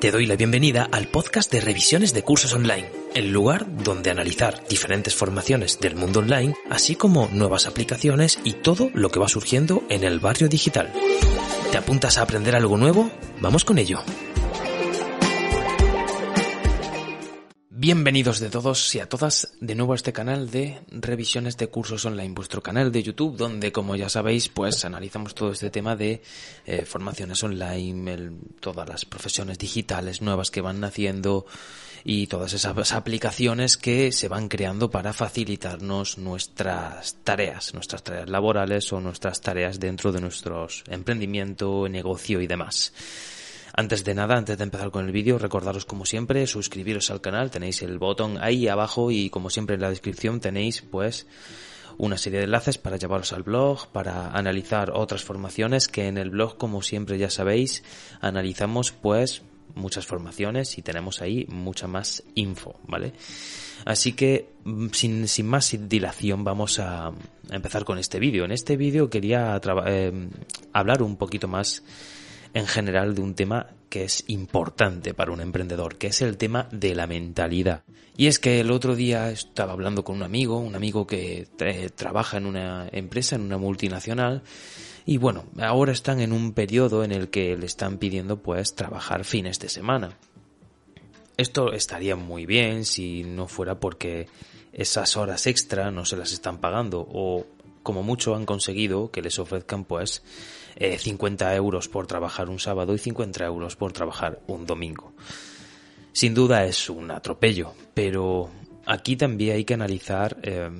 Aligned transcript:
Te 0.00 0.10
doy 0.10 0.24
la 0.24 0.36
bienvenida 0.36 0.88
al 0.92 1.08
podcast 1.08 1.52
de 1.52 1.60
revisiones 1.60 2.14
de 2.14 2.22
cursos 2.22 2.54
online, 2.54 2.88
el 3.14 3.30
lugar 3.32 3.66
donde 3.84 4.10
analizar 4.10 4.66
diferentes 4.66 5.14
formaciones 5.14 5.78
del 5.78 5.94
mundo 5.94 6.20
online, 6.20 6.54
así 6.70 6.96
como 6.96 7.28
nuevas 7.34 7.66
aplicaciones 7.66 8.38
y 8.42 8.54
todo 8.54 8.90
lo 8.94 9.10
que 9.10 9.20
va 9.20 9.28
surgiendo 9.28 9.82
en 9.90 10.02
el 10.02 10.18
barrio 10.18 10.48
digital. 10.48 10.90
¿Te 11.70 11.76
apuntas 11.76 12.16
a 12.16 12.22
aprender 12.22 12.56
algo 12.56 12.78
nuevo? 12.78 13.10
Vamos 13.42 13.66
con 13.66 13.76
ello. 13.76 14.00
Bienvenidos 17.82 18.40
de 18.40 18.50
todos 18.50 18.94
y 18.94 19.00
a 19.00 19.08
todas 19.08 19.54
de 19.58 19.74
nuevo 19.74 19.94
a 19.94 19.96
este 19.96 20.12
canal 20.12 20.50
de 20.50 20.82
revisiones 20.90 21.56
de 21.56 21.68
cursos 21.68 22.04
online, 22.04 22.34
vuestro 22.34 22.62
canal 22.62 22.92
de 22.92 23.02
YouTube, 23.02 23.38
donde 23.38 23.72
como 23.72 23.96
ya 23.96 24.10
sabéis, 24.10 24.50
pues 24.50 24.84
analizamos 24.84 25.34
todo 25.34 25.50
este 25.50 25.70
tema 25.70 25.96
de 25.96 26.20
eh, 26.66 26.84
formaciones 26.84 27.42
online, 27.42 28.32
todas 28.60 28.86
las 28.86 29.06
profesiones 29.06 29.56
digitales 29.56 30.20
nuevas 30.20 30.50
que 30.50 30.60
van 30.60 30.78
naciendo 30.78 31.46
y 32.04 32.26
todas 32.26 32.52
esas 32.52 32.92
aplicaciones 32.92 33.78
que 33.78 34.12
se 34.12 34.28
van 34.28 34.48
creando 34.48 34.90
para 34.90 35.14
facilitarnos 35.14 36.18
nuestras 36.18 37.14
tareas, 37.24 37.72
nuestras 37.72 38.02
tareas 38.02 38.28
laborales 38.28 38.92
o 38.92 39.00
nuestras 39.00 39.40
tareas 39.40 39.80
dentro 39.80 40.12
de 40.12 40.20
nuestros 40.20 40.84
emprendimiento, 40.86 41.88
negocio 41.88 42.42
y 42.42 42.46
demás. 42.46 42.92
Antes 43.80 44.04
de 44.04 44.14
nada, 44.14 44.36
antes 44.36 44.58
de 44.58 44.64
empezar 44.64 44.90
con 44.90 45.06
el 45.06 45.10
vídeo, 45.10 45.38
recordaros 45.38 45.86
como 45.86 46.04
siempre, 46.04 46.46
suscribiros 46.46 47.10
al 47.10 47.22
canal, 47.22 47.50
tenéis 47.50 47.80
el 47.80 47.98
botón 47.98 48.36
ahí 48.38 48.68
abajo 48.68 49.10
y 49.10 49.30
como 49.30 49.48
siempre 49.48 49.76
en 49.76 49.80
la 49.80 49.88
descripción 49.88 50.38
tenéis 50.38 50.82
pues 50.82 51.26
una 51.96 52.18
serie 52.18 52.40
de 52.40 52.44
enlaces 52.44 52.76
para 52.76 52.98
llevaros 52.98 53.32
al 53.32 53.42
blog, 53.42 53.88
para 53.88 54.32
analizar 54.32 54.90
otras 54.94 55.24
formaciones 55.24 55.88
que 55.88 56.08
en 56.08 56.18
el 56.18 56.28
blog 56.28 56.58
como 56.58 56.82
siempre 56.82 57.16
ya 57.16 57.30
sabéis 57.30 57.82
analizamos 58.20 58.92
pues 58.92 59.40
muchas 59.74 60.04
formaciones 60.04 60.76
y 60.76 60.82
tenemos 60.82 61.22
ahí 61.22 61.46
mucha 61.48 61.86
más 61.86 62.22
info, 62.34 62.78
¿vale? 62.86 63.14
Así 63.86 64.12
que 64.12 64.50
mm, 64.64 64.88
sin, 64.92 65.26
sin 65.26 65.46
más 65.46 65.74
dilación 65.88 66.44
vamos 66.44 66.78
a, 66.80 67.12
empezar 67.48 67.86
con 67.86 67.96
este 67.96 68.18
vídeo. 68.18 68.44
En 68.44 68.52
este 68.52 68.76
vídeo 68.76 69.08
quería 69.08 69.58
eh, 69.86 70.28
hablar 70.74 71.02
un 71.02 71.16
poquito 71.16 71.48
más 71.48 71.82
en 72.54 72.66
general 72.66 73.14
de 73.14 73.22
un 73.22 73.34
tema 73.34 73.68
que 73.88 74.04
es 74.04 74.24
importante 74.28 75.14
para 75.14 75.32
un 75.32 75.40
emprendedor, 75.40 75.96
que 75.96 76.08
es 76.08 76.22
el 76.22 76.36
tema 76.36 76.68
de 76.70 76.94
la 76.94 77.06
mentalidad. 77.06 77.82
Y 78.16 78.28
es 78.28 78.38
que 78.38 78.60
el 78.60 78.70
otro 78.70 78.94
día 78.94 79.30
estaba 79.30 79.72
hablando 79.72 80.04
con 80.04 80.16
un 80.16 80.22
amigo, 80.22 80.58
un 80.58 80.76
amigo 80.76 81.06
que 81.06 81.48
eh, 81.58 81.90
trabaja 81.94 82.36
en 82.36 82.46
una 82.46 82.88
empresa, 82.92 83.36
en 83.36 83.42
una 83.42 83.58
multinacional, 83.58 84.42
y 85.06 85.16
bueno, 85.16 85.44
ahora 85.58 85.92
están 85.92 86.20
en 86.20 86.32
un 86.32 86.52
periodo 86.52 87.02
en 87.02 87.12
el 87.12 87.30
que 87.30 87.56
le 87.56 87.66
están 87.66 87.98
pidiendo 87.98 88.42
pues 88.42 88.74
trabajar 88.74 89.24
fines 89.24 89.58
de 89.58 89.68
semana. 89.68 90.16
Esto 91.36 91.72
estaría 91.72 92.16
muy 92.16 92.46
bien 92.46 92.84
si 92.84 93.24
no 93.24 93.48
fuera 93.48 93.80
porque 93.80 94.28
esas 94.72 95.16
horas 95.16 95.46
extra 95.46 95.90
no 95.90 96.04
se 96.04 96.16
las 96.16 96.32
están 96.32 96.58
pagando 96.58 97.00
o 97.00 97.46
como 97.82 98.02
mucho 98.02 98.36
han 98.36 98.44
conseguido 98.44 99.10
que 99.10 99.22
les 99.22 99.38
ofrezcan 99.38 99.84
pues 99.84 100.22
50 100.78 101.52
eh, 101.52 101.56
euros 101.56 101.88
por 101.88 102.06
trabajar 102.06 102.48
un 102.48 102.58
sábado 102.58 102.94
y 102.94 102.98
50 102.98 103.44
euros 103.44 103.76
por 103.76 103.92
trabajar 103.92 104.40
un 104.46 104.66
domingo. 104.66 105.12
Sin 106.12 106.34
duda 106.34 106.64
es 106.64 106.90
un 106.90 107.10
atropello, 107.10 107.72
pero 107.94 108.50
aquí 108.86 109.16
también 109.16 109.56
hay 109.56 109.64
que 109.64 109.74
analizar 109.74 110.38
eh, 110.42 110.70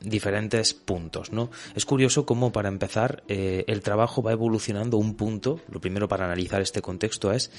diferentes 0.00 0.74
puntos, 0.74 1.32
¿no? 1.32 1.50
Es 1.74 1.84
curioso 1.84 2.26
cómo 2.26 2.52
para 2.52 2.68
empezar 2.68 3.22
eh, 3.28 3.64
el 3.66 3.80
trabajo 3.82 4.22
va 4.22 4.32
evolucionando 4.32 4.96
un 4.96 5.14
punto. 5.14 5.60
Lo 5.70 5.80
primero 5.80 6.08
para 6.08 6.26
analizar 6.26 6.60
este 6.60 6.82
contexto 6.82 7.32
es 7.32 7.50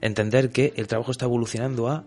entender 0.00 0.50
que 0.50 0.72
el 0.76 0.88
trabajo 0.88 1.12
está 1.12 1.24
evolucionando 1.24 1.88
a 1.88 2.04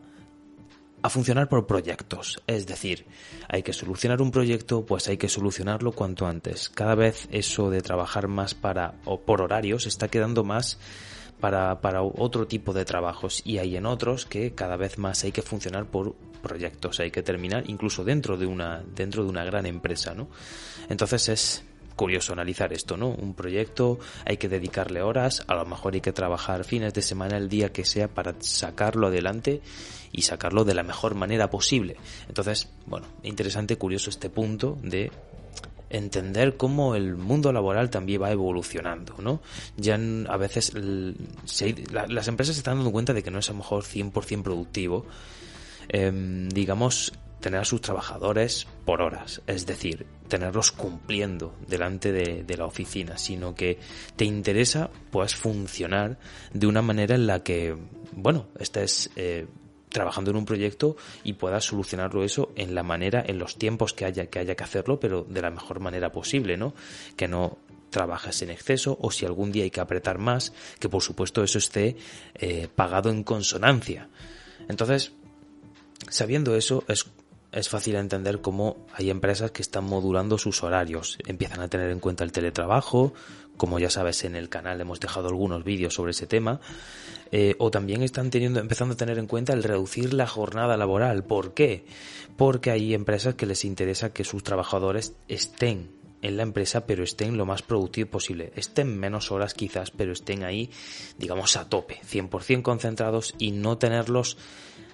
a 1.05 1.09
funcionar 1.09 1.47
por 1.47 1.67
proyectos. 1.67 2.41
Es 2.47 2.65
decir, 2.65 3.05
hay 3.47 3.61
que 3.61 3.73
solucionar 3.73 4.23
un 4.23 4.31
proyecto, 4.31 4.87
pues 4.87 5.07
hay 5.07 5.17
que 5.17 5.29
solucionarlo 5.29 5.91
cuanto 5.91 6.25
antes. 6.25 6.69
Cada 6.69 6.95
vez 6.95 7.27
eso 7.31 7.69
de 7.69 7.81
trabajar 7.81 8.27
más 8.27 8.55
para 8.55 8.95
o 9.05 9.21
por 9.21 9.41
horarios 9.41 9.85
está 9.85 10.07
quedando 10.07 10.43
más 10.43 10.79
para, 11.39 11.79
para 11.79 12.01
otro 12.01 12.47
tipo 12.47 12.73
de 12.73 12.85
trabajos 12.85 13.43
y 13.45 13.59
hay 13.59 13.77
en 13.77 13.85
otros 13.85 14.25
que 14.25 14.55
cada 14.55 14.77
vez 14.77 14.97
más 14.97 15.23
hay 15.23 15.31
que 15.31 15.43
funcionar 15.43 15.85
por 15.85 16.15
proyectos, 16.41 16.99
hay 16.99 17.11
que 17.11 17.21
terminar 17.21 17.65
incluso 17.67 18.03
dentro 18.03 18.35
de 18.35 18.47
una 18.47 18.83
dentro 18.95 19.23
de 19.23 19.29
una 19.29 19.43
gran 19.43 19.67
empresa, 19.67 20.15
¿no? 20.15 20.27
Entonces 20.89 21.29
es 21.29 21.63
curioso 21.95 22.33
analizar 22.33 22.73
esto, 22.73 22.97
¿no? 22.97 23.09
Un 23.09 23.33
proyecto, 23.33 23.99
hay 24.25 24.37
que 24.37 24.49
dedicarle 24.49 25.01
horas, 25.01 25.43
a 25.47 25.55
lo 25.55 25.65
mejor 25.65 25.93
hay 25.93 26.01
que 26.01 26.11
trabajar 26.11 26.63
fines 26.63 26.93
de 26.93 27.01
semana 27.01 27.37
el 27.37 27.49
día 27.49 27.71
que 27.71 27.85
sea 27.85 28.07
para 28.07 28.35
sacarlo 28.39 29.07
adelante 29.07 29.61
y 30.11 30.23
sacarlo 30.23 30.63
de 30.63 30.75
la 30.75 30.83
mejor 30.83 31.15
manera 31.15 31.49
posible. 31.49 31.97
Entonces, 32.27 32.69
bueno, 32.85 33.07
interesante, 33.23 33.77
curioso 33.77 34.09
este 34.09 34.29
punto 34.29 34.77
de 34.81 35.11
entender 35.89 36.57
cómo 36.57 36.95
el 36.95 37.15
mundo 37.15 37.51
laboral 37.53 37.89
también 37.89 38.21
va 38.21 38.31
evolucionando, 38.31 39.15
¿no? 39.19 39.41
Ya 39.77 39.95
a 39.95 40.37
veces 40.37 40.73
las 40.73 42.27
empresas 42.27 42.55
se 42.55 42.59
están 42.59 42.77
dando 42.77 42.91
cuenta 42.91 43.13
de 43.13 43.23
que 43.23 43.31
no 43.31 43.39
es 43.39 43.49
a 43.49 43.53
lo 43.53 43.59
mejor 43.59 43.83
100% 43.83 44.43
productivo, 44.43 45.05
em, 45.87 46.49
digamos, 46.49 47.13
tener 47.45 47.61
a 47.61 47.65
sus 47.65 47.79
trabajadores 47.79 48.65
por 48.85 49.03
horas, 49.03 49.43
es 49.45 49.67
decir, 49.67 50.07
tenerlos 50.27 50.71
cumpliendo 50.71 51.53
delante 51.67 52.11
de, 52.11 52.57
la 52.57 52.65
oficina, 52.65 53.19
sino 53.19 53.53
que 53.53 53.77
te 54.15 54.25
interesa 54.25 54.89
pues 55.11 55.35
funcionar 55.35 56.17
de 56.53 56.65
una 56.65 56.81
manera 56.81 57.13
en 57.13 57.27
la 57.27 57.43
que, 57.43 57.77
bueno, 58.13 58.47
estés 58.57 59.11
eh, 59.15 59.45
trabajando 59.89 60.31
en 60.31 60.37
un 60.37 60.45
proyecto 60.45 60.97
y 61.23 61.33
puedas 61.33 61.65
solucionarlo 61.65 62.23
eso 62.23 62.51
en 62.55 62.73
la 62.73 62.81
manera, 62.81 63.23
en 63.23 63.37
los 63.37 63.59
tiempos 63.59 63.93
que 63.93 64.05
haya 64.05 64.25
que 64.25 64.39
haya 64.39 64.55
que 64.55 64.63
hacerlo, 64.63 64.99
pero 64.99 65.23
de 65.29 65.43
la 65.43 65.51
mejor 65.51 65.79
manera 65.79 66.11
posible, 66.11 66.57
¿no? 66.57 66.73
Que 67.15 67.27
no 67.27 67.59
trabajes 67.91 68.41
en 68.41 68.49
exceso 68.49 68.97
o 68.99 69.11
si 69.11 69.23
algún 69.23 69.51
día 69.51 69.65
hay 69.65 69.69
que 69.69 69.81
apretar 69.81 70.17
más, 70.17 70.51
que 70.79 70.89
por 70.89 71.03
supuesto 71.03 71.43
eso 71.43 71.59
esté 71.59 71.95
eh, 72.33 72.69
pagado 72.73 73.11
en 73.11 73.23
consonancia. 73.23 74.09
Entonces, 74.67 75.11
sabiendo 76.09 76.55
eso, 76.55 76.83
es 76.87 77.05
es 77.55 77.69
fácil 77.69 77.95
entender 77.95 78.41
cómo 78.41 78.85
hay 78.93 79.09
empresas 79.09 79.51
que 79.51 79.61
están 79.61 79.85
modulando 79.85 80.37
sus 80.37 80.61
horarios, 80.63 81.17
empiezan 81.25 81.61
a 81.61 81.69
tener 81.69 81.89
en 81.89 81.99
cuenta 81.99 82.23
el 82.23 82.31
teletrabajo, 82.31 83.13
como 83.55 83.79
ya 83.79 83.89
sabes 83.89 84.25
en 84.25 84.35
el 84.35 84.49
canal 84.49 84.81
hemos 84.81 84.99
dejado 84.99 85.29
algunos 85.29 85.63
vídeos 85.63 85.93
sobre 85.93 86.11
ese 86.11 86.27
tema, 86.27 86.59
eh, 87.31 87.55
o 87.57 87.71
también 87.71 88.03
están 88.03 88.29
teniendo, 88.29 88.59
empezando 88.59 88.93
a 88.93 88.97
tener 88.97 89.17
en 89.17 89.27
cuenta 89.27 89.53
el 89.53 89.63
reducir 89.63 90.13
la 90.13 90.27
jornada 90.27 90.75
laboral. 90.75 91.23
¿Por 91.23 91.53
qué? 91.53 91.85
Porque 92.35 92.71
hay 92.71 92.93
empresas 92.93 93.35
que 93.35 93.45
les 93.45 93.63
interesa 93.63 94.13
que 94.13 94.25
sus 94.25 94.43
trabajadores 94.43 95.15
estén 95.27 95.89
en 96.21 96.37
la 96.37 96.43
empresa, 96.43 96.85
pero 96.85 97.03
estén 97.03 97.37
lo 97.37 97.45
más 97.45 97.61
productivo 97.61 98.09
posible. 98.09 98.51
Estén 98.55 98.97
menos 98.97 99.31
horas 99.31 99.53
quizás, 99.53 99.91
pero 99.91 100.11
estén 100.11 100.43
ahí, 100.43 100.69
digamos, 101.17 101.55
a 101.55 101.69
tope, 101.69 102.01
100% 102.03 102.61
concentrados 102.63 103.35
y 103.37 103.51
no 103.51 103.77
tenerlos 103.77 104.37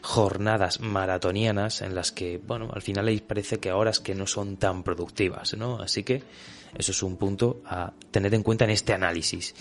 jornadas 0.01 0.79
maratonianas 0.79 1.81
en 1.81 1.95
las 1.95 2.11
que, 2.11 2.39
bueno, 2.39 2.69
al 2.73 2.81
final 2.81 3.05
les 3.05 3.21
parece 3.21 3.59
que 3.59 3.71
horas 3.71 3.99
que 3.99 4.15
no 4.15 4.25
son 4.25 4.57
tan 4.57 4.83
productivas, 4.83 5.55
¿no? 5.55 5.79
Así 5.79 6.03
que 6.03 6.23
eso 6.75 6.91
es 6.91 7.03
un 7.03 7.17
punto 7.17 7.61
a 7.65 7.93
tener 8.09 8.33
en 8.33 8.43
cuenta 8.43 8.65
en 8.65 8.71
este 8.71 8.93
análisis. 8.93 9.53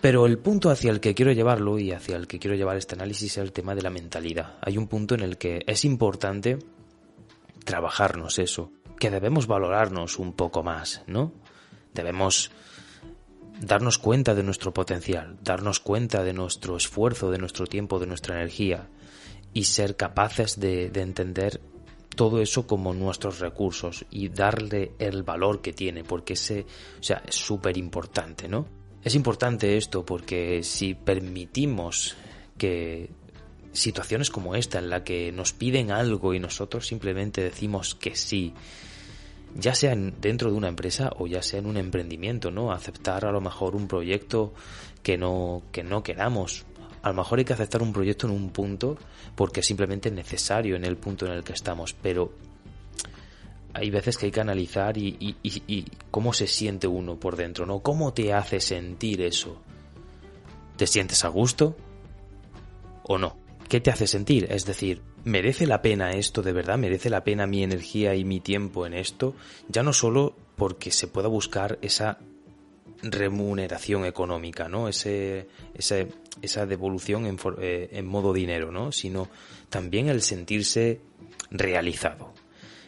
Pero 0.00 0.26
el 0.26 0.38
punto 0.38 0.70
hacia 0.70 0.90
el 0.90 1.00
que 1.00 1.14
quiero 1.14 1.32
llevarlo 1.32 1.78
y 1.78 1.90
hacia 1.90 2.16
el 2.16 2.26
que 2.26 2.38
quiero 2.38 2.56
llevar 2.56 2.76
este 2.76 2.94
análisis 2.94 3.32
es 3.32 3.38
el 3.38 3.52
tema 3.52 3.74
de 3.74 3.82
la 3.82 3.90
mentalidad. 3.90 4.54
Hay 4.60 4.78
un 4.78 4.86
punto 4.86 5.14
en 5.14 5.22
el 5.22 5.38
que 5.38 5.64
es 5.66 5.84
importante 5.84 6.58
trabajarnos 7.64 8.38
eso, 8.38 8.70
que 9.00 9.10
debemos 9.10 9.46
valorarnos 9.46 10.18
un 10.18 10.34
poco 10.34 10.62
más, 10.62 11.02
¿no? 11.06 11.32
Debemos 11.92 12.50
darnos 13.60 13.98
cuenta 13.98 14.34
de 14.34 14.42
nuestro 14.42 14.72
potencial, 14.72 15.38
darnos 15.42 15.80
cuenta 15.80 16.22
de 16.22 16.34
nuestro 16.34 16.76
esfuerzo, 16.76 17.30
de 17.30 17.38
nuestro 17.38 17.66
tiempo, 17.66 17.98
de 17.98 18.06
nuestra 18.06 18.36
energía 18.36 18.86
y 19.56 19.64
ser 19.64 19.96
capaces 19.96 20.60
de, 20.60 20.90
entender 20.96 21.62
todo 22.14 22.42
eso 22.42 22.66
como 22.66 22.92
nuestros 22.92 23.40
recursos 23.40 24.04
y 24.10 24.28
darle 24.28 24.92
el 24.98 25.22
valor 25.22 25.62
que 25.62 25.72
tiene, 25.72 26.04
porque 26.04 26.34
ese, 26.34 26.66
o 27.00 27.02
sea, 27.02 27.22
es 27.26 27.36
súper 27.36 27.78
importante, 27.78 28.48
¿no? 28.48 28.68
Es 29.02 29.14
importante 29.14 29.78
esto 29.78 30.04
porque 30.04 30.62
si 30.62 30.92
permitimos 30.92 32.16
que 32.58 33.08
situaciones 33.72 34.28
como 34.28 34.54
esta 34.54 34.78
en 34.78 34.90
la 34.90 35.02
que 35.02 35.32
nos 35.32 35.54
piden 35.54 35.90
algo 35.90 36.34
y 36.34 36.38
nosotros 36.38 36.86
simplemente 36.86 37.42
decimos 37.42 37.94
que 37.94 38.14
sí, 38.14 38.52
ya 39.54 39.74
sea 39.74 39.96
dentro 39.96 40.50
de 40.50 40.56
una 40.58 40.68
empresa 40.68 41.12
o 41.16 41.26
ya 41.26 41.40
sea 41.40 41.60
en 41.60 41.66
un 41.66 41.78
emprendimiento, 41.78 42.50
¿no? 42.50 42.72
Aceptar 42.72 43.24
a 43.24 43.32
lo 43.32 43.40
mejor 43.40 43.74
un 43.74 43.88
proyecto 43.88 44.52
que 45.02 45.16
no 45.16 45.62
que 45.72 45.82
no 45.82 46.02
queramos. 46.02 46.66
A 47.06 47.10
lo 47.10 47.14
mejor 47.14 47.38
hay 47.38 47.44
que 47.44 47.52
aceptar 47.52 47.82
un 47.82 47.92
proyecto 47.92 48.26
en 48.26 48.32
un 48.32 48.50
punto 48.50 48.98
porque 49.36 49.60
es 49.60 49.66
simplemente 49.66 50.10
necesario 50.10 50.74
en 50.74 50.84
el 50.84 50.96
punto 50.96 51.24
en 51.24 51.34
el 51.34 51.44
que 51.44 51.52
estamos, 51.52 51.94
pero 51.94 52.32
hay 53.74 53.90
veces 53.90 54.18
que 54.18 54.26
hay 54.26 54.32
que 54.32 54.40
analizar 54.40 54.98
y, 54.98 55.36
y, 55.40 55.84
cómo 56.10 56.32
se 56.32 56.48
siente 56.48 56.88
uno 56.88 57.14
por 57.14 57.36
dentro, 57.36 57.64
¿no? 57.64 57.78
¿Cómo 57.78 58.12
te 58.12 58.32
hace 58.32 58.58
sentir 58.58 59.20
eso? 59.20 59.62
¿Te 60.76 60.88
sientes 60.88 61.24
a 61.24 61.28
gusto? 61.28 61.76
¿O 63.04 63.18
no? 63.18 63.36
¿Qué 63.68 63.80
te 63.80 63.92
hace 63.92 64.08
sentir? 64.08 64.48
Es 64.50 64.66
decir, 64.66 65.00
¿merece 65.22 65.68
la 65.68 65.82
pena 65.82 66.10
esto 66.10 66.42
de 66.42 66.52
verdad? 66.52 66.76
¿Merece 66.76 67.08
la 67.08 67.22
pena 67.22 67.46
mi 67.46 67.62
energía 67.62 68.16
y 68.16 68.24
mi 68.24 68.40
tiempo 68.40 68.84
en 68.84 68.94
esto? 68.94 69.36
Ya 69.68 69.84
no 69.84 69.92
solo 69.92 70.34
porque 70.56 70.90
se 70.90 71.06
pueda 71.06 71.28
buscar 71.28 71.78
esa 71.82 72.18
remuneración 73.02 74.04
económica, 74.04 74.68
¿no? 74.68 74.88
Ese, 74.88 75.48
esa 75.74 76.66
devolución 76.66 77.26
en, 77.26 77.38
eh, 77.60 77.88
en 77.92 78.06
modo 78.06 78.32
dinero, 78.32 78.70
¿no? 78.70 78.92
Sino 78.92 79.28
también 79.68 80.08
el 80.08 80.22
sentirse 80.22 81.00
realizado 81.50 82.32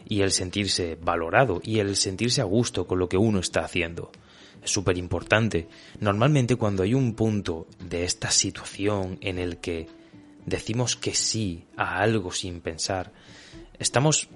y 0.09 0.23
el 0.23 0.33
sentirse 0.33 0.97
valorado 1.01 1.61
y 1.63 1.81
el 1.81 1.97
sentirse 1.97 2.41
a 2.41 2.45
gusto 2.45 2.87
con 2.87 2.99
lo 2.99 3.09
que 3.09 3.19
uno 3.19 3.41
está 3.41 3.61
haciendo. 3.61 4.11
Es 4.63 4.71
súper 4.71 4.99
importante. 4.99 5.69
Normalmente 6.01 6.57
cuando 6.57 6.83
hay 6.83 6.95
un 6.95 7.15
punto 7.15 7.67
de 7.79 8.05
esta 8.05 8.31
situación 8.31 9.19
en 9.21 9.39
el 9.39 9.59
que 9.59 9.87
decimos 10.47 10.97
que 10.97 11.15
sí 11.15 11.65
a 11.77 11.99
algo 11.99 12.33
sin 12.33 12.61
pensar, 12.61 13.13
estamos 13.79 14.29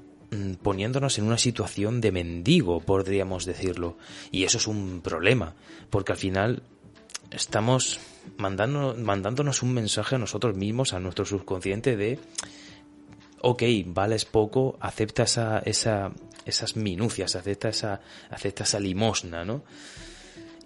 poniéndonos 0.62 1.18
en 1.18 1.24
una 1.24 1.38
situación 1.38 2.00
de 2.00 2.12
mendigo, 2.12 2.80
podríamos 2.80 3.44
decirlo. 3.44 3.96
Y 4.30 4.44
eso 4.44 4.58
es 4.58 4.66
un 4.66 5.00
problema, 5.02 5.54
porque 5.90 6.12
al 6.12 6.18
final 6.18 6.62
estamos 7.30 8.00
mandando, 8.36 8.94
mandándonos 8.98 9.62
un 9.62 9.74
mensaje 9.74 10.16
a 10.16 10.18
nosotros 10.18 10.56
mismos, 10.56 10.92
a 10.92 11.00
nuestro 11.00 11.24
subconsciente 11.24 11.96
de 11.96 12.18
ok, 13.42 13.62
vales 13.86 14.24
poco, 14.24 14.78
acepta 14.80 15.24
esa, 15.24 15.58
esa, 15.60 16.12
esas 16.44 16.76
minucias, 16.76 17.36
acepta 17.36 17.68
esa, 17.68 18.00
acepta 18.30 18.62
esa 18.62 18.80
limosna, 18.80 19.44
¿no? 19.44 19.64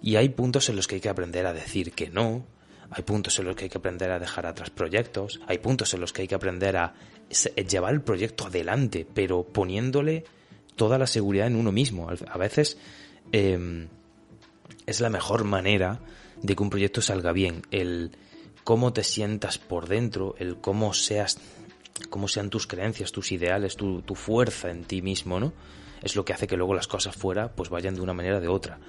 Y 0.01 0.15
hay 0.15 0.29
puntos 0.29 0.69
en 0.69 0.75
los 0.75 0.87
que 0.87 0.95
hay 0.95 1.01
que 1.01 1.09
aprender 1.09 1.47
a 1.47 1.53
decir 1.53 1.91
que 1.91 2.09
no, 2.09 2.45
hay 2.91 3.03
puntos 3.03 3.37
en 3.39 3.45
los 3.45 3.55
que 3.55 3.65
hay 3.65 3.69
que 3.69 3.77
aprender 3.77 4.11
a 4.11 4.19
dejar 4.19 4.45
atrás 4.45 4.69
proyectos, 4.69 5.39
hay 5.47 5.57
puntos 5.57 5.93
en 5.93 6.01
los 6.01 6.13
que 6.13 6.23
hay 6.23 6.27
que 6.27 6.35
aprender 6.35 6.77
a 6.77 6.93
llevar 7.69 7.93
el 7.93 8.01
proyecto 8.01 8.47
adelante, 8.47 9.05
pero 9.13 9.43
poniéndole 9.43 10.23
toda 10.75 10.97
la 10.97 11.07
seguridad 11.07 11.47
en 11.47 11.57
uno 11.57 11.73
mismo. 11.73 12.09
A 12.09 12.37
veces 12.37 12.77
em, 13.33 13.89
es 14.85 15.01
la 15.01 15.09
mejor 15.09 15.43
manera 15.43 15.99
de 16.41 16.55
que 16.55 16.63
un 16.63 16.69
proyecto 16.69 17.01
salga 17.01 17.33
bien, 17.33 17.63
el 17.71 18.11
cómo 18.63 18.93
te 18.93 19.03
sientas 19.03 19.57
por 19.57 19.87
dentro, 19.87 20.35
el 20.39 20.57
cómo 20.57 20.93
seas 20.93 21.39
cómo 22.09 22.27
sean 22.27 22.51
tus 22.51 22.67
creencias, 22.67 23.11
tus 23.11 23.31
ideales, 23.31 23.75
tu, 23.75 24.03
tu, 24.03 24.13
fuerza 24.13 24.69
en 24.69 24.83
ti 24.83 25.01
mismo, 25.01 25.39
¿no? 25.39 25.51
Es 26.03 26.15
lo 26.15 26.23
que 26.23 26.31
hace 26.31 26.45
que 26.45 26.55
luego 26.55 26.75
las 26.75 26.87
cosas 26.87 27.15
fuera 27.15 27.51
pues 27.55 27.69
vayan 27.69 27.95
de 27.95 28.01
una 28.01 28.13
manera 28.13 28.37
o 28.37 28.41
de 28.41 28.47
otra, 28.47 28.79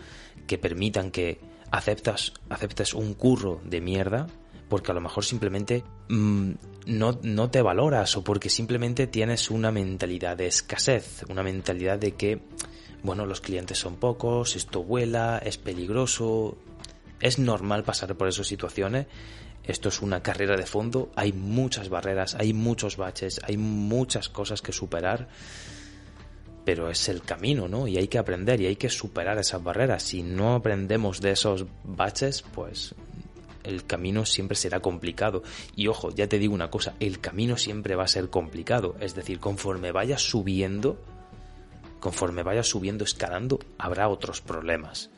que 0.47 0.59
permitan 0.59 1.11
que 1.11 1.41
aceptas, 1.71 2.33
aceptes 2.49 2.95
un 2.95 3.15
curro 3.15 3.61
de 3.65 3.81
mierda 3.81 4.27
porque 4.69 4.91
a 4.91 4.95
lo 4.95 5.01
mejor 5.01 5.25
simplemente 5.25 5.83
mm, 6.09 6.51
no, 6.87 7.19
no 7.23 7.51
te 7.51 7.63
valoras 7.63 8.17
o 8.17 8.25
porque 8.25 8.51
simplemente 8.51 9.07
tienes 9.07 9.51
una 9.51 9.73
mentalidad 9.73 10.37
de 10.37 10.47
escasez, 10.47 11.25
una 11.29 11.43
mentalidad 11.43 11.99
de 11.99 12.13
que, 12.13 12.41
bueno, 13.03 13.25
los 13.25 13.41
clientes 13.41 13.79
son 13.79 13.97
pocos, 13.97 14.57
esto 14.57 14.83
vuela, 14.83 15.41
es 15.43 15.57
peligroso. 15.57 16.59
Es 17.21 17.39
normal 17.39 17.83
pasar 17.83 18.15
por 18.15 18.29
esas 18.29 18.47
situaciones 18.47 19.07
esto 19.69 19.91
es 19.91 20.01
una 20.01 20.23
carrera 20.23 20.57
de 20.57 20.65
fondo, 20.65 21.11
hay 21.15 21.35
muchas 21.35 21.91
barreras, 21.91 22.35
hay 22.35 22.55
muchos 22.55 22.97
baches, 22.97 23.39
hay 23.45 23.59
muchas 23.59 24.31
cosas 24.31 24.63
que 24.63 24.73
superar, 24.73 25.29
pero 26.69 26.91
es 26.91 27.09
el 27.09 27.23
camino, 27.23 27.67
¿no? 27.67 27.89
Y 27.89 27.97
hay 27.97 28.09
que 28.09 28.19
aprender 28.19 28.61
y 28.61 28.67
hay 28.67 28.77
que 28.77 28.91
superar 28.91 29.39
esas 29.39 29.65
barreras. 29.65 30.03
Si 30.03 30.23
no 30.23 30.55
aprendemos 30.55 31.23
de 31.23 31.31
esos 31.31 31.65
baches, 31.83 32.43
pues 32.43 32.95
el 33.65 33.87
camino 33.87 34.27
siempre 34.27 34.55
será 34.55 34.81
complicado. 34.81 35.43
Y 35.75 35.87
ojo, 35.87 36.11
ya 36.11 36.29
te 36.29 36.39
digo 36.39 36.53
una 36.53 36.69
cosa, 36.69 36.93
el 37.01 37.21
camino 37.21 37.57
siempre 37.57 37.97
va 37.97 38.05
a 38.05 38.07
ser 38.07 38.29
complicado. 38.29 38.97
Es 39.01 39.15
decir, 39.15 39.41
conforme 39.41 39.93
vayas 39.93 40.21
subiendo, 40.21 41.03
conforme 42.01 42.43
vayas 42.43 42.67
subiendo, 42.67 43.03
escalando, 43.03 43.61
habrá 43.79 44.11
otros 44.11 44.43
problemas. 44.43 45.09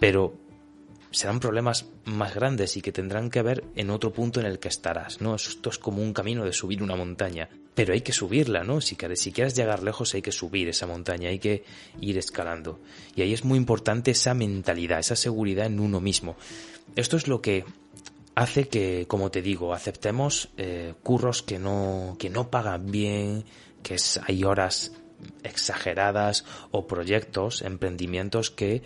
Pero 0.00 0.32
serán 1.10 1.40
problemas 1.40 1.90
más 2.06 2.34
grandes 2.34 2.78
y 2.78 2.80
que 2.80 2.90
tendrán 2.90 3.28
que 3.28 3.42
ver 3.42 3.64
en 3.76 3.90
otro 3.90 4.14
punto 4.14 4.40
en 4.40 4.46
el 4.46 4.58
que 4.58 4.68
estarás, 4.68 5.20
¿no? 5.20 5.34
Esto 5.34 5.68
es 5.68 5.76
como 5.76 6.00
un 6.00 6.14
camino 6.14 6.42
de 6.42 6.54
subir 6.54 6.82
una 6.82 6.96
montaña, 6.96 7.50
pero 7.74 7.92
hay 7.92 8.02
que 8.02 8.12
subirla, 8.12 8.62
¿no? 8.62 8.80
Si 8.80 8.96
quieres, 8.96 9.20
si 9.20 9.32
quieres 9.32 9.56
llegar 9.56 9.82
lejos 9.82 10.14
hay 10.14 10.22
que 10.22 10.32
subir 10.32 10.68
esa 10.68 10.86
montaña, 10.86 11.28
hay 11.28 11.38
que 11.38 11.64
ir 12.00 12.18
escalando. 12.18 12.80
Y 13.16 13.22
ahí 13.22 13.32
es 13.32 13.44
muy 13.44 13.58
importante 13.58 14.12
esa 14.12 14.34
mentalidad, 14.34 15.00
esa 15.00 15.16
seguridad 15.16 15.66
en 15.66 15.80
uno 15.80 16.00
mismo. 16.00 16.36
Esto 16.94 17.16
es 17.16 17.26
lo 17.26 17.42
que 17.42 17.64
hace 18.36 18.68
que, 18.68 19.06
como 19.08 19.30
te 19.30 19.42
digo, 19.42 19.74
aceptemos 19.74 20.50
eh, 20.56 20.94
curros 21.02 21.42
que 21.42 21.58
no, 21.58 22.16
que 22.18 22.30
no 22.30 22.50
pagan 22.50 22.90
bien, 22.90 23.44
que 23.82 23.96
hay 24.26 24.44
horas 24.44 24.92
exageradas 25.42 26.44
o 26.70 26.86
proyectos, 26.86 27.62
emprendimientos 27.62 28.50
que 28.50 28.82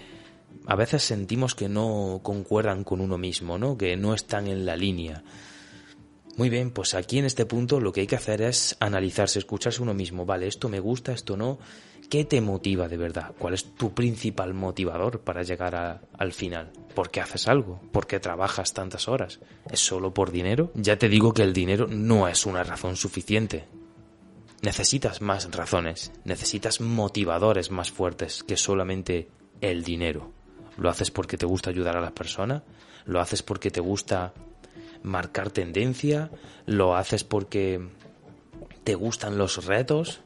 a 0.66 0.76
veces 0.76 1.02
sentimos 1.02 1.54
que 1.54 1.68
no 1.68 2.20
concuerdan 2.22 2.84
con 2.84 3.00
uno 3.00 3.18
mismo, 3.18 3.58
¿no? 3.58 3.76
Que 3.76 3.96
no 3.96 4.14
están 4.14 4.46
en 4.48 4.64
la 4.66 4.76
línea. 4.76 5.22
Muy 6.38 6.50
bien, 6.50 6.70
pues 6.70 6.94
aquí 6.94 7.18
en 7.18 7.24
este 7.24 7.46
punto 7.46 7.80
lo 7.80 7.92
que 7.92 8.02
hay 8.02 8.06
que 8.06 8.14
hacer 8.14 8.42
es 8.42 8.76
analizarse, 8.78 9.40
escucharse 9.40 9.82
uno 9.82 9.92
mismo. 9.92 10.24
Vale, 10.24 10.46
esto 10.46 10.68
me 10.68 10.78
gusta, 10.78 11.10
esto 11.10 11.36
no. 11.36 11.58
¿Qué 12.08 12.24
te 12.24 12.40
motiva 12.40 12.86
de 12.86 12.96
verdad? 12.96 13.32
¿Cuál 13.36 13.54
es 13.54 13.74
tu 13.74 13.92
principal 13.92 14.54
motivador 14.54 15.18
para 15.18 15.42
llegar 15.42 16.00
al 16.16 16.32
final? 16.32 16.70
¿Por 16.94 17.10
qué 17.10 17.20
haces 17.20 17.48
algo? 17.48 17.80
¿Por 17.90 18.06
qué 18.06 18.20
trabajas 18.20 18.72
tantas 18.72 19.08
horas? 19.08 19.40
¿Es 19.68 19.80
solo 19.80 20.14
por 20.14 20.30
dinero? 20.30 20.70
Ya 20.76 20.96
te 20.96 21.08
digo 21.08 21.34
que 21.34 21.42
el 21.42 21.52
dinero 21.52 21.88
no 21.88 22.28
es 22.28 22.46
una 22.46 22.62
razón 22.62 22.94
suficiente. 22.94 23.64
Necesitas 24.62 25.20
más 25.20 25.50
razones, 25.50 26.12
necesitas 26.24 26.80
motivadores 26.80 27.72
más 27.72 27.90
fuertes 27.90 28.44
que 28.44 28.56
solamente 28.56 29.28
el 29.60 29.82
dinero. 29.82 30.30
¿Lo 30.76 30.88
haces 30.88 31.10
porque 31.10 31.36
te 31.36 31.46
gusta 31.46 31.70
ayudar 31.70 31.96
a 31.96 32.00
las 32.00 32.12
personas? 32.12 32.62
¿Lo 33.06 33.20
haces 33.20 33.42
porque 33.42 33.72
te 33.72 33.80
gusta 33.80 34.34
marcar 35.02 35.50
tendencia? 35.50 36.30
¿Lo 36.66 36.96
haces 36.96 37.24
porque 37.24 37.80
te 38.84 38.94
gustan 38.94 39.38
los 39.38 39.66
retos? 39.66 40.20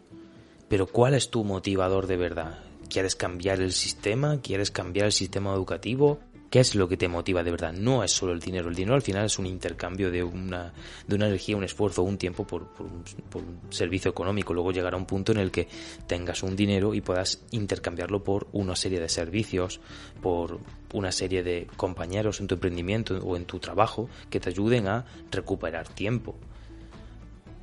Pero 0.69 0.87
¿cuál 0.87 1.15
es 1.15 1.31
tu 1.31 1.45
motivador 1.45 2.07
de 2.07 2.17
verdad? 2.17 2.59
¿Quieres 2.89 3.17
cambiar 3.17 3.61
el 3.61 3.73
sistema? 3.73 4.41
¿Quieres 4.41 4.71
cambiar 4.71 5.07
el 5.07 5.13
sistema 5.13 5.53
educativo? 5.53 6.19
¿Qué 6.53 6.61
es 6.61 6.75
lo 6.75 6.87
que 6.87 6.99
te 6.99 7.09
motiva 7.09 7.43
de 7.43 7.51
verdad? 7.51 7.73
No 7.73 8.05
es 8.05 8.13
solo 8.13 8.35
el 8.35 8.39
dinero. 8.39 8.69
El 8.69 8.75
dinero 8.75 8.95
al 8.95 9.01
final 9.01 9.25
es 9.25 9.39
un 9.39 9.47
intercambio 9.47 10.11
de 10.11 10.23
una, 10.23 10.71
de 11.07 11.15
una 11.17 11.27
energía, 11.27 11.57
un 11.57 11.65
esfuerzo, 11.65 12.03
un 12.03 12.19
tiempo 12.19 12.47
por, 12.47 12.75
un, 12.79 13.03
un, 13.33 13.73
servicio 13.73 14.11
económico. 14.11 14.53
Luego 14.53 14.71
llegará 14.71 14.99
un 14.99 15.07
punto 15.07 15.33
en 15.33 15.39
el 15.39 15.51
que 15.51 15.67
tengas 16.07 16.43
un 16.43 16.55
dinero 16.55 16.93
y 16.93 17.01
puedas 17.01 17.43
intercambiarlo 17.53 18.23
por 18.23 18.49
una 18.53 18.77
serie 18.77 19.01
de 19.01 19.09
servicios, 19.09 19.81
por 20.21 20.61
una 20.93 21.11
serie 21.11 21.43
de 21.43 21.69
compañeros 21.79 22.39
en 22.41 22.49
tu 22.49 22.57
emprendimiento 22.57 23.17
o 23.17 23.35
en 23.39 23.47
tu 23.47 23.59
trabajo 23.59 24.11
que 24.29 24.39
te 24.39 24.51
ayuden 24.51 24.89
a 24.89 25.07
recuperar 25.31 25.89
tiempo. 25.89 26.37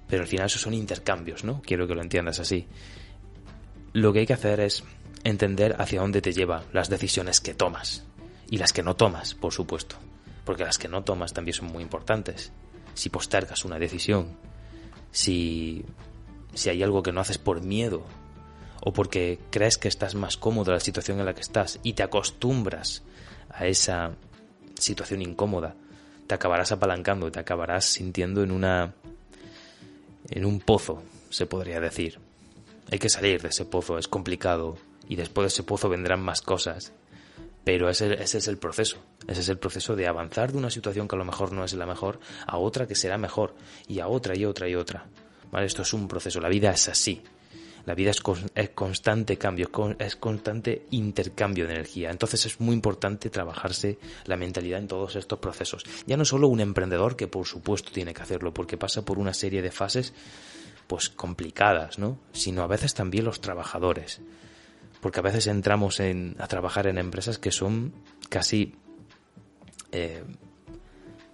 Pero 0.08 0.24
al 0.24 0.27
final 0.27 0.48
esos 0.48 0.63
son 0.63 0.74
intercambios, 0.74 1.43
¿no? 1.43 1.62
Quiero 1.62 1.88
que 1.88 1.93
lo 1.93 2.01
entiendas 2.01 2.39
así. 2.39 2.65
Lo 3.93 4.12
que 4.13 4.22
hay 4.22 4.25
que 4.25 4.34
hacer 4.34 4.60
es 4.62 4.84
entender 5.24 5.75
hacia 5.77 6.01
dónde 6.01 6.24
te 6.24 6.34
lleva 6.34 6.63
las 6.74 6.89
decisiones 6.89 7.39
que 7.39 7.53
tomas 7.53 8.09
y 8.50 8.58
las 8.58 8.74
que 8.74 8.84
no 8.84 8.96
tomas, 8.96 9.36
por 9.36 9.53
supuesto, 9.53 9.96
porque 10.44 10.63
las 10.63 10.77
que 10.77 10.88
no 10.88 11.03
tomas 11.03 11.34
también 11.34 11.53
son 11.53 11.68
muy 11.68 11.84
importantes. 11.84 12.51
Si 12.96 13.10
postergas 13.10 13.63
una 13.63 13.77
decisión, 13.77 14.38
si, 15.12 15.86
si 16.53 16.70
hay 16.70 16.82
algo 16.82 17.03
que 17.03 17.12
no 17.12 17.22
haces 17.22 17.38
por 17.38 17.62
miedo 17.62 18.03
o 18.82 18.91
porque 18.91 19.39
crees 19.51 19.77
que 19.77 19.88
estás 19.88 20.15
más 20.15 20.38
cómodo 20.38 20.72
en 20.72 20.75
la 20.75 20.79
situación 20.79 21.20
en 21.20 21.25
la 21.25 21.34
que 21.34 21.41
estás 21.41 21.79
y 21.84 21.94
te 21.94 22.03
acostumbras 22.03 23.03
a 23.50 23.68
esa 23.68 24.13
situación 24.75 25.22
incómoda, 25.22 25.75
te 26.27 26.36
acabarás 26.36 26.72
apalancando 26.72 27.32
te 27.32 27.39
acabarás 27.39 27.86
sintiendo 27.86 28.44
en 28.44 28.51
una 28.51 28.94
en 30.29 30.46
un 30.46 30.60
pozo, 30.60 31.03
se 31.29 31.46
podría 31.46 31.79
decir. 31.79 32.20
Hay 32.91 33.00
que 33.00 33.10
salir 33.10 33.41
de 33.41 33.50
ese 33.50 33.65
pozo, 33.65 33.98
es 33.98 34.08
complicado 34.08 34.77
y 35.08 35.15
después 35.15 35.44
de 35.44 35.48
ese 35.48 35.63
pozo 35.63 35.89
vendrán 35.89 36.22
más 36.22 36.41
cosas 36.41 36.94
Pero 37.63 37.89
ese, 37.89 38.13
ese, 38.22 38.38
es 38.38 38.48
el 38.48 38.58
proceso. 38.58 38.98
Ese 39.28 39.42
es 39.42 39.50
el 39.50 39.58
proceso 39.58 39.96
de 39.96 40.08
avanzar 40.08 40.51
de 40.51 40.58
una 40.58 40.70
situación 40.70 41.08
que 41.08 41.16
a 41.16 41.20
lo 41.20 41.25
mejor 41.25 41.51
no 41.51 41.63
es 41.63 41.74
la 41.74 41.86
mejor 41.86 42.20
a 42.48 42.58
otra 42.58 42.88
que 42.88 42.96
será 42.96 43.18
mejor 43.18 43.56
y 43.88 44.00
a 44.00 44.08
otra 44.08 44.36
y 44.38 44.46
otra 44.46 44.68
y 44.68 44.75
otra. 44.75 45.08
Esto 45.58 45.82
es 45.82 45.94
un 45.94 46.08
proceso. 46.08 46.39
La 46.39 46.50
vida 46.50 46.72
es 46.72 46.88
así. 46.89 47.22
La 47.86 47.96
vida 47.96 48.12
es, 48.12 48.22
es 48.56 48.70
constante 48.70 49.38
cambio, 49.38 49.70
es 49.98 50.16
constante 50.16 50.86
intercambio 50.92 51.66
de 51.66 51.74
energía. 51.74 52.12
Entonces 52.12 52.46
es 52.46 52.60
muy 52.60 52.75
importante 52.75 53.30
trabajarse 53.30 53.98
la 54.25 54.36
mentalidad 54.38 54.80
en 54.80 54.88
todos 54.88 55.16
estos 55.16 55.39
procesos. 55.39 55.84
Ya 56.06 56.18
no 56.18 56.25
solo 56.25 56.50
un 56.50 56.60
emprendedor, 56.60 57.16
que 57.16 57.28
por 57.28 57.48
supuesto 57.48 57.92
tiene 57.92 58.13
que 58.13 58.22
hacerlo, 58.22 58.54
porque 58.54 58.78
pasa 58.78 59.04
por 59.04 59.18
una 59.18 59.34
serie 59.34 59.62
de 59.62 59.72
fases 59.72 60.13
pues 60.88 61.10
complicadas, 61.10 62.00
¿no? 62.00 62.20
Sino 62.32 62.63
a 62.63 62.68
veces 62.68 62.94
también 62.94 63.25
los 63.25 63.42
trabajadores. 63.42 64.22
Porque 65.01 65.20
a 65.20 65.24
veces 65.24 65.48
entramos 65.48 66.00
en, 66.00 66.36
a 66.39 66.48
trabajar 66.48 66.88
en 66.88 66.98
empresas 66.98 67.38
que 67.38 67.51
son 67.51 67.94
casi 68.29 68.75
eh, 69.91 70.24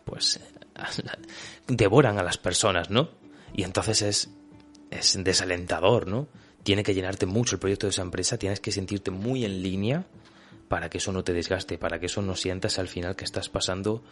pues 0.03 0.39
devoran 1.67 2.19
a 2.19 2.23
las 2.23 2.37
personas, 2.37 2.89
¿no? 2.89 3.09
Y 3.53 3.63
entonces 3.63 4.01
es, 4.01 4.29
es 4.91 5.23
desalentador, 5.23 6.07
¿no? 6.07 6.27
Tiene 6.63 6.83
que 6.83 6.93
llenarte 6.93 7.25
mucho 7.25 7.55
el 7.55 7.59
proyecto 7.59 7.87
de 7.87 7.91
esa 7.91 8.01
empresa, 8.01 8.37
tienes 8.37 8.59
que 8.59 8.71
sentirte 8.71 9.11
muy 9.11 9.45
en 9.45 9.61
línea 9.61 10.05
para 10.67 10.89
que 10.89 10.97
eso 10.97 11.11
no 11.11 11.23
te 11.23 11.33
desgaste, 11.33 11.77
para 11.77 11.99
que 11.99 12.07
eso 12.07 12.21
no 12.21 12.35
sientas 12.35 12.79
al 12.79 12.87
final 12.87 13.15
que 13.15 13.25
estás 13.25 13.49
pasando 13.49 14.03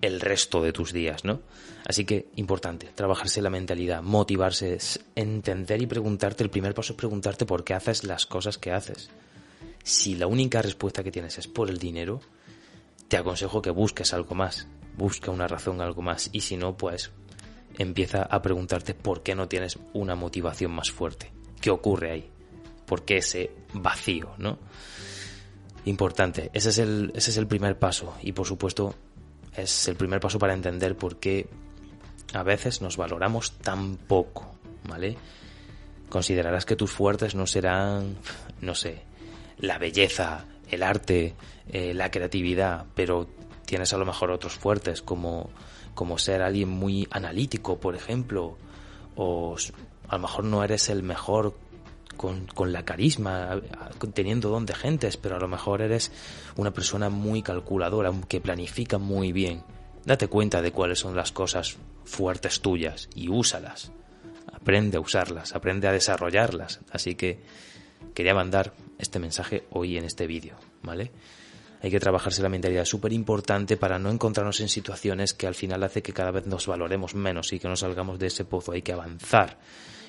el 0.00 0.20
resto 0.20 0.62
de 0.62 0.72
tus 0.72 0.92
días, 0.92 1.24
¿no? 1.24 1.40
Así 1.86 2.04
que, 2.04 2.28
importante, 2.36 2.90
trabajarse 2.94 3.40
la 3.40 3.50
mentalidad, 3.50 4.02
motivarse, 4.02 4.78
entender 5.14 5.80
y 5.80 5.86
preguntarte, 5.86 6.44
el 6.44 6.50
primer 6.50 6.74
paso 6.74 6.92
es 6.92 6.96
preguntarte 6.96 7.46
por 7.46 7.64
qué 7.64 7.74
haces 7.74 8.04
las 8.04 8.26
cosas 8.26 8.58
que 8.58 8.72
haces. 8.72 9.10
Si 9.82 10.16
la 10.16 10.26
única 10.26 10.62
respuesta 10.62 11.02
que 11.02 11.12
tienes 11.12 11.38
es 11.38 11.46
por 11.46 11.70
el 11.70 11.78
dinero, 11.78 12.20
te 13.08 13.16
aconsejo 13.16 13.62
que 13.62 13.70
busques 13.70 14.12
algo 14.12 14.34
más, 14.34 14.66
busca 14.96 15.30
una 15.30 15.46
razón, 15.46 15.80
algo 15.80 16.02
más, 16.02 16.28
y 16.32 16.40
si 16.40 16.56
no, 16.56 16.76
pues 16.76 17.12
empieza 17.78 18.22
a 18.22 18.42
preguntarte 18.42 18.94
por 18.94 19.22
qué 19.22 19.34
no 19.34 19.48
tienes 19.48 19.78
una 19.92 20.14
motivación 20.14 20.72
más 20.72 20.90
fuerte. 20.90 21.32
¿Qué 21.60 21.70
ocurre 21.70 22.10
ahí? 22.10 22.30
¿Por 22.84 23.04
qué 23.04 23.18
ese 23.18 23.52
vacío, 23.74 24.34
no? 24.38 24.58
Importante, 25.84 26.50
ese 26.52 26.70
es 26.70 26.78
el, 26.78 27.12
ese 27.14 27.30
es 27.30 27.36
el 27.36 27.46
primer 27.46 27.78
paso 27.78 28.14
y 28.22 28.32
por 28.32 28.46
supuesto 28.46 28.94
es 29.56 29.88
el 29.88 29.96
primer 29.96 30.20
paso 30.20 30.38
para 30.38 30.54
entender 30.54 30.96
por 30.96 31.16
qué 31.16 31.48
a 32.32 32.42
veces 32.42 32.82
nos 32.82 32.96
valoramos 32.96 33.52
tan 33.58 33.96
poco, 33.96 34.56
¿vale? 34.88 35.16
Considerarás 36.08 36.64
que 36.64 36.76
tus 36.76 36.90
fuertes 36.90 37.34
no 37.34 37.46
serán, 37.46 38.16
no 38.60 38.74
sé, 38.74 39.02
la 39.58 39.78
belleza, 39.78 40.44
el 40.70 40.82
arte, 40.82 41.34
eh, 41.68 41.94
la 41.94 42.10
creatividad, 42.10 42.86
pero 42.94 43.28
tienes 43.64 43.92
a 43.92 43.98
lo 43.98 44.06
mejor 44.06 44.30
otros 44.30 44.54
fuertes 44.54 45.02
como, 45.02 45.50
como 45.94 46.18
ser 46.18 46.42
alguien 46.42 46.68
muy 46.68 47.08
analítico, 47.10 47.78
por 47.78 47.96
ejemplo, 47.96 48.56
o 49.16 49.56
a 50.08 50.16
lo 50.16 50.22
mejor 50.22 50.44
no 50.44 50.62
eres 50.62 50.88
el 50.88 51.02
mejor 51.02 51.56
con, 52.16 52.46
con, 52.46 52.72
la 52.72 52.84
carisma, 52.84 53.60
teniendo 54.14 54.50
don 54.50 54.66
de 54.66 54.74
gentes, 54.74 55.16
pero 55.16 55.36
a 55.36 55.40
lo 55.40 55.48
mejor 55.48 55.82
eres 55.82 56.12
una 56.56 56.72
persona 56.72 57.08
muy 57.10 57.42
calculadora, 57.42 58.12
que 58.28 58.40
planifica 58.40 58.98
muy 58.98 59.32
bien. 59.32 59.62
Date 60.04 60.28
cuenta 60.28 60.62
de 60.62 60.72
cuáles 60.72 61.00
son 61.00 61.16
las 61.16 61.32
cosas 61.32 61.76
fuertes 62.04 62.60
tuyas 62.60 63.08
y 63.14 63.28
úsalas. 63.28 63.92
Aprende 64.52 64.96
a 64.96 65.00
usarlas, 65.00 65.54
aprende 65.54 65.88
a 65.88 65.92
desarrollarlas. 65.92 66.80
Así 66.90 67.14
que 67.14 67.40
quería 68.14 68.34
mandar 68.34 68.72
este 68.98 69.18
mensaje 69.18 69.66
hoy 69.70 69.96
en 69.96 70.04
este 70.04 70.26
vídeo, 70.26 70.56
¿vale? 70.82 71.12
Hay 71.82 71.90
que 71.90 72.00
trabajarse 72.00 72.42
la 72.42 72.48
mentalidad, 72.48 72.82
es 72.82 72.88
súper 72.88 73.12
importante 73.12 73.76
para 73.76 73.98
no 73.98 74.10
encontrarnos 74.10 74.60
en 74.60 74.68
situaciones 74.68 75.34
que 75.34 75.46
al 75.46 75.54
final 75.54 75.82
hace 75.82 76.02
que 76.02 76.12
cada 76.12 76.30
vez 76.30 76.46
nos 76.46 76.66
valoremos 76.66 77.14
menos 77.14 77.52
y 77.52 77.58
que 77.58 77.68
no 77.68 77.76
salgamos 77.76 78.18
de 78.18 78.28
ese 78.28 78.44
pozo. 78.44 78.72
Hay 78.72 78.82
que 78.82 78.92
avanzar 78.92 79.58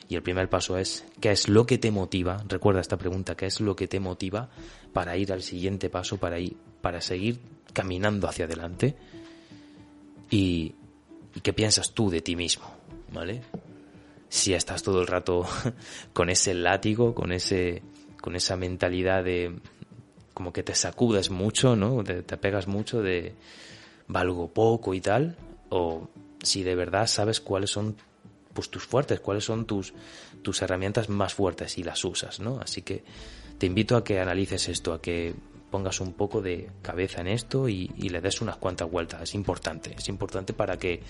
y 0.09 0.15
el 0.15 0.23
primer 0.23 0.49
paso 0.49 0.77
es, 0.77 1.05
¿qué 1.19 1.31
es 1.31 1.49
lo 1.49 1.65
que 1.65 1.77
te 1.77 1.91
motiva? 1.91 2.43
Recuerda 2.47 2.79
esta 2.79 2.97
pregunta, 2.97 3.35
¿qué 3.35 3.45
es 3.45 3.59
lo 3.59 3.75
que 3.75 3.87
te 3.87 3.99
motiva 3.99 4.49
para 4.93 5.17
ir 5.17 5.33
al 5.33 5.43
siguiente 5.43 5.89
paso, 5.89 6.17
para, 6.17 6.39
ir, 6.39 6.55
para 6.81 7.01
seguir 7.01 7.39
caminando 7.73 8.27
hacia 8.27 8.45
adelante? 8.45 8.95
Y, 10.29 10.75
qué 11.43 11.53
piensas 11.53 11.93
tú 11.93 12.09
de 12.09 12.21
ti 12.21 12.35
mismo, 12.35 12.65
¿vale? 13.11 13.41
Si 14.29 14.53
estás 14.53 14.81
todo 14.81 15.01
el 15.01 15.07
rato 15.07 15.45
con 16.13 16.29
ese 16.29 16.53
látigo, 16.53 17.13
con 17.13 17.31
ese, 17.31 17.83
con 18.21 18.35
esa 18.35 18.55
mentalidad 18.55 19.23
de 19.23 19.59
como 20.33 20.53
que 20.53 20.63
te 20.63 20.75
sacudes 20.75 21.31
mucho, 21.31 21.75
¿no? 21.75 22.03
Te, 22.03 22.23
te 22.23 22.37
pegas 22.37 22.67
mucho 22.67 23.01
de 23.01 23.35
valgo 24.07 24.53
poco 24.53 24.93
y 24.93 25.01
tal, 25.01 25.35
o 25.69 26.09
si 26.41 26.63
de 26.63 26.75
verdad 26.75 27.07
sabes 27.07 27.41
cuáles 27.41 27.71
son 27.71 27.97
pues 28.57 28.71
tus 28.71 28.87
fuertes, 28.87 29.19
cuáles 29.19 29.43
son 29.43 29.65
tus, 29.65 29.93
tus 30.41 30.63
herramientas 30.63 31.09
más 31.09 31.35
fuertes 31.35 31.77
y 31.77 31.83
las 31.83 32.03
usas, 32.03 32.39
¿no? 32.39 32.59
Así 32.59 32.81
que 32.81 33.03
te 33.59 33.67
invito 33.67 33.95
a 33.95 34.03
que 34.03 34.19
analices 34.19 34.67
esto, 34.67 34.93
a 34.93 34.99
que 34.99 35.35
pongas 35.69 36.01
un 36.01 36.13
poco 36.13 36.41
de 36.41 36.71
cabeza 36.81 37.21
en 37.21 37.27
esto 37.27 37.69
y, 37.69 37.87
le 37.87 38.19
des 38.19 38.41
unas 38.41 38.57
cuantas 38.57 38.89
vueltas. 38.89 39.21
Es 39.21 39.35
importante, 39.35 39.93
es 39.95 40.09
importante 40.09 40.53
para 40.53 40.75
que 40.77 41.03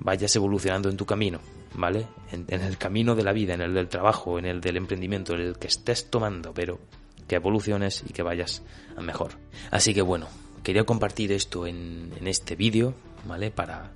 vayas 0.00 0.34
evolucionando 0.34 0.88
en 0.88 0.96
tu 0.96 1.06
camino, 1.06 1.38
¿vale? 1.74 2.08
En, 2.32 2.46
el 2.48 2.78
camino 2.78 3.14
de 3.14 3.22
la 3.22 3.32
vida, 3.32 3.54
en 3.54 3.60
el 3.60 3.72
del 3.72 3.86
trabajo, 3.86 4.36
en 4.36 4.46
el 4.46 4.60
del 4.60 4.76
emprendimiento, 4.76 5.34
en 5.34 5.42
el 5.42 5.58
que 5.58 5.68
estés 5.68 6.10
tomando, 6.10 6.52
pero 6.52 6.80
que 7.28 7.36
evoluciones 7.36 8.02
y 8.04 8.12
que 8.12 8.24
vayas 8.24 8.64
a 8.96 9.02
mejor. 9.02 9.34
Así 9.70 9.94
que 9.94 10.02
bueno, 10.02 10.26
quería 10.64 10.82
compartir 10.82 11.30
esto 11.30 11.64
en, 11.64 12.12
en 12.18 12.26
este 12.26 12.56
vídeo, 12.56 12.92
¿vale? 13.24 13.52
Para 13.52 13.92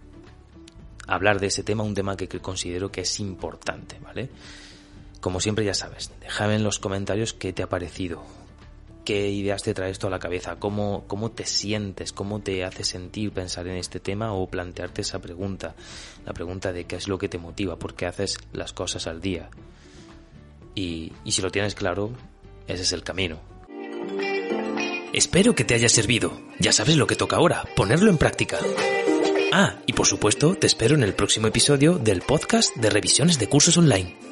hablar 1.07 1.41
de 1.41 1.49
ese 1.49 1.63
tema, 1.63 1.83
un 1.83 1.95
tema 1.95 2.17
que 2.17 2.29
considero 2.29 2.91
que 2.91 3.03
es 3.03 3.21
importante, 3.21 3.99
¿vale? 4.01 4.31
Como 5.21 5.41
siempre 5.41 5.65
ya 5.65 5.75
sabes, 5.75 6.11
déjame 6.21 6.57
en 6.57 6.65
los 6.65 6.79
comentarios 6.79 7.35
qué 7.35 7.53
te 7.53 7.63
ha 7.63 7.69
parecido, 7.69 8.23
qué 9.05 9.29
ideas 9.29 9.63
te 9.63 9.75
trae 9.75 9.91
esto 9.91 10.07
a 10.07 10.11
la 10.11 10.19
cabeza, 10.19 10.57
cómo, 10.57 11.05
cómo 11.07 11.31
te 11.31 11.45
sientes, 11.45 12.13
cómo 12.13 12.41
te 12.41 12.65
hace 12.65 12.85
sentir 12.85 13.33
pensar 13.33 13.67
en 13.67 13.77
este 13.77 14.01
tema 14.01 14.33
o 14.33 14.47
plantearte 14.47 15.03
esa 15.03 15.19
pregunta, 15.19 15.75
la 16.25 16.33
pregunta 16.33 16.73
de 16.73 16.85
qué 16.85 16.97
es 16.97 17.09
lo 17.09 17.19
que 17.19 17.29
te 17.29 17.39
motiva, 17.39 17.77
por 17.77 17.95
qué 17.95 18.07
haces 18.07 18.39
las 18.53 18.73
cosas 18.73 19.07
al 19.07 19.21
día. 19.21 19.51
Y, 20.75 21.13
y 21.25 21.33
si 21.33 21.43
lo 21.43 21.51
tienes 21.51 21.75
claro, 21.75 22.13
ese 22.67 22.83
es 22.83 22.93
el 22.93 23.03
camino. 23.03 23.41
Espero 25.13 25.55
que 25.57 25.65
te 25.65 25.75
haya 25.75 25.89
servido. 25.89 26.41
Ya 26.61 26.73
sabes 26.73 26.97
lo 26.97 27.07
que 27.07 27.17
toca 27.17 27.37
ahora, 27.37 27.65
ponerlo 27.75 28.11
en 28.11 28.17
práctica. 28.17 28.59
Ah, 29.53 29.75
y 29.87 29.93
por 29.93 30.07
supuesto, 30.07 30.55
te 30.55 30.67
espero 30.67 30.95
en 30.95 31.03
el 31.03 31.13
próximo 31.13 31.49
episodio 31.49 31.99
del 31.99 32.21
podcast 32.21 32.77
de 32.77 32.89
revisiones 32.89 33.39
de 33.39 33.49
cursos 33.49 33.77
online. 33.77 34.30